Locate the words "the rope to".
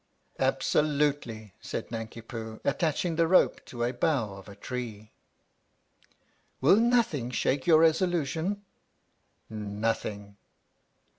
3.17-3.83